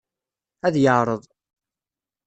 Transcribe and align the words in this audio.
Ad 0.67 0.75
yeɛreḍ. 0.83 1.23